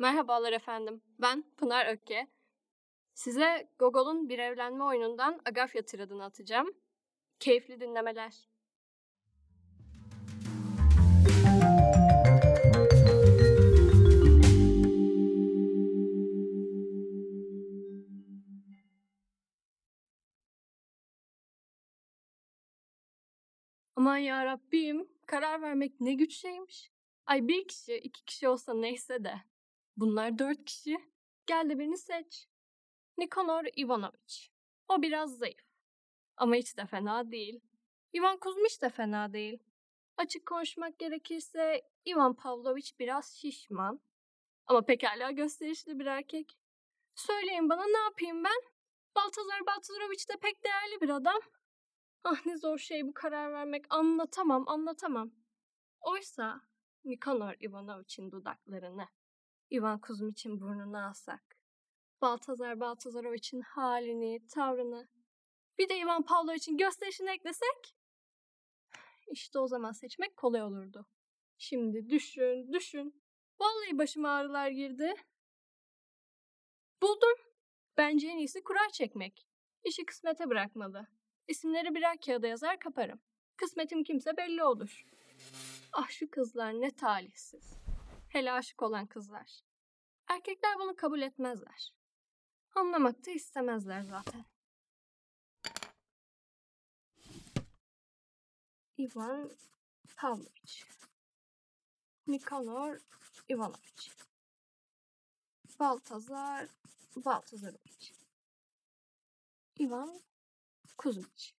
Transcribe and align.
Merhabalar 0.00 0.52
efendim. 0.52 1.02
Ben 1.18 1.44
Pınar 1.56 1.86
Ökke. 1.86 2.28
Size 3.14 3.68
Gogol'un 3.78 4.28
bir 4.28 4.38
evlenme 4.38 4.84
oyunundan 4.84 5.40
Agafya 5.44 5.82
tiradını 5.82 6.24
atacağım. 6.24 6.74
Keyifli 7.40 7.80
dinlemeler. 7.80 8.48
Aman 23.96 24.16
ya 24.16 24.44
Rabbim, 24.44 25.08
karar 25.26 25.62
vermek 25.62 26.00
ne 26.00 26.14
güç 26.14 26.34
şeymiş. 26.34 26.90
Ay 27.26 27.48
bir 27.48 27.68
kişi, 27.68 27.94
iki 27.94 28.24
kişi 28.24 28.48
olsa 28.48 28.74
neyse 28.74 29.24
de. 29.24 29.50
Bunlar 29.96 30.38
dört 30.38 30.64
kişi. 30.64 30.96
Gel 31.46 31.70
de 31.70 31.78
birini 31.78 31.98
seç. 31.98 32.48
Nikanor 33.18 33.64
Ivanovic. 33.78 34.48
O 34.88 35.02
biraz 35.02 35.38
zayıf. 35.38 35.70
Ama 36.36 36.54
hiç 36.54 36.76
de 36.76 36.86
fena 36.86 37.30
değil. 37.30 37.60
Ivan 38.14 38.38
Kuzmiç 38.38 38.82
de 38.82 38.90
fena 38.90 39.32
değil. 39.32 39.58
Açık 40.16 40.46
konuşmak 40.46 40.98
gerekirse 40.98 41.82
Ivan 42.06 42.34
Pavlovic 42.34 42.90
biraz 42.98 43.36
şişman. 43.36 44.00
Ama 44.66 44.82
pekala 44.82 45.30
gösterişli 45.30 45.98
bir 45.98 46.06
erkek. 46.06 46.58
Söyleyin 47.14 47.68
bana 47.68 47.84
ne 47.84 47.98
yapayım 47.98 48.44
ben? 48.44 48.60
Baltazar 49.16 49.66
Baltazaroviç 49.66 50.28
de 50.28 50.32
pek 50.42 50.64
değerli 50.64 51.00
bir 51.00 51.08
adam. 51.08 51.40
Ah 52.24 52.46
ne 52.46 52.56
zor 52.56 52.78
şey 52.78 53.06
bu 53.06 53.14
karar 53.14 53.52
vermek. 53.52 53.84
Anlatamam, 53.90 54.68
anlatamam. 54.68 55.30
Oysa 56.00 56.60
Nikanor 57.04 57.54
Ivanovic'in 57.60 58.30
dudaklarını, 58.30 59.06
Ivan 59.72 60.00
Kuzmiç'in 60.00 60.60
burnunu 60.60 61.06
alsak, 61.08 61.56
Baltazar 62.22 62.80
Baltazaroviç'in 62.80 63.60
halini, 63.60 64.46
tavrını, 64.48 65.08
bir 65.78 65.88
de 65.88 65.98
Ivan 65.98 66.22
Pavloviç'in 66.22 66.76
gösterişini 66.76 67.30
eklesek, 67.30 67.94
işte 69.30 69.58
o 69.58 69.66
zaman 69.66 69.92
seçmek 69.92 70.36
kolay 70.36 70.62
olurdu. 70.62 71.06
Şimdi 71.58 72.10
düşün, 72.10 72.72
düşün. 72.72 73.22
Vallahi 73.60 73.98
başıma 73.98 74.30
ağrılar 74.30 74.68
girdi. 74.68 75.14
Buldum. 77.02 77.36
Bence 77.96 78.28
en 78.28 78.38
iyisi 78.38 78.62
kura 78.62 78.88
çekmek. 78.92 79.46
İşi 79.84 80.04
kısmete 80.04 80.48
bırakmalı. 80.48 81.06
İsimleri 81.48 81.94
birer 81.94 82.20
kağıda 82.20 82.46
yazar 82.46 82.78
kaparım. 82.78 83.20
Kısmetim 83.56 84.04
kimse 84.04 84.36
belli 84.36 84.64
olur. 84.64 85.06
Ah 85.92 86.08
şu 86.08 86.30
kızlar 86.30 86.72
ne 86.72 86.90
talihsiz. 86.90 87.79
Hele 88.30 88.52
aşık 88.52 88.82
olan 88.82 89.06
kızlar. 89.06 89.60
Erkekler 90.28 90.78
bunu 90.78 90.96
kabul 90.96 91.20
etmezler. 91.20 91.94
Anlamak 92.74 93.26
da 93.26 93.30
istemezler 93.30 94.02
zaten. 94.02 94.44
Ivan 98.98 99.50
Pavlovic. 100.16 100.84
Nikanor 102.26 102.98
Ivanovic. 103.50 104.10
Baltazar 105.80 106.68
Baltazarovic. 107.16 108.12
Ivan 109.80 110.22
Kuzmiç. 110.98 111.54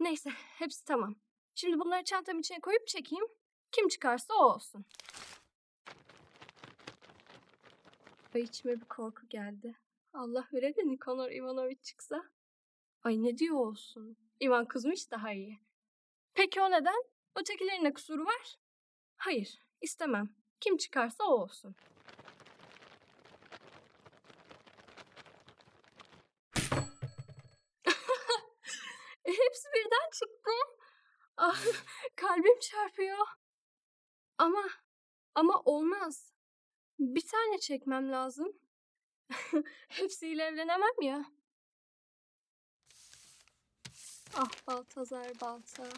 Neyse 0.00 0.30
hepsi 0.30 0.84
tamam. 0.84 1.16
Şimdi 1.54 1.78
bunları 1.78 2.04
çantamın 2.04 2.40
içine 2.40 2.60
koyup 2.60 2.88
çekeyim. 2.88 3.24
Kim 3.76 3.88
çıkarsa 3.88 4.34
o 4.34 4.54
olsun. 4.54 4.84
Ay 8.34 8.42
içime 8.42 8.80
bir 8.80 8.84
korku 8.84 9.28
geldi. 9.28 9.74
Allah 10.12 10.48
vere 10.52 10.76
de 10.76 10.86
Nikanor 10.86 11.30
Ivanovic 11.30 11.82
çıksa. 11.82 12.22
Ay 13.02 13.22
ne 13.22 13.38
diyor 13.38 13.56
olsun. 13.56 14.16
Ivan 14.42 14.68
Kuzmiç 14.68 15.10
daha 15.10 15.32
iyi. 15.32 15.60
Peki 16.34 16.60
o 16.60 16.70
neden? 16.70 17.04
Ötekilerin 17.34 17.84
ne 17.84 17.92
kusuru 17.92 18.24
var? 18.24 18.58
Hayır, 19.16 19.58
istemem. 19.80 20.34
Kim 20.60 20.76
çıkarsa 20.76 21.24
o 21.24 21.30
olsun. 21.30 21.76
E, 29.24 29.30
hepsi 29.30 29.68
birden 29.74 30.10
çıktı. 30.12 30.50
Ah, 31.36 31.64
kalbim 32.16 32.60
çarpıyor. 32.60 33.26
Ama, 34.38 34.64
ama 35.34 35.62
olmaz. 35.64 36.32
Bir 36.98 37.26
tane 37.26 37.58
çekmem 37.58 38.12
lazım. 38.12 38.52
Hepsiyle 39.88 40.42
evlenemem 40.42 41.02
ya. 41.02 41.24
Ah 44.34 44.66
Baltazar 44.66 45.40
Balta. 45.40 45.88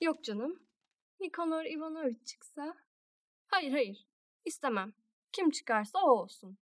Yok 0.00 0.24
canım. 0.24 0.62
Nikanor 1.20 1.64
Ivanovic 1.64 2.24
çıksa. 2.24 2.76
Hayır 3.46 3.72
hayır. 3.72 4.06
İstemem. 4.44 4.92
Kim 5.32 5.50
çıkarsa 5.50 5.98
o 5.98 6.10
olsun. 6.10 6.58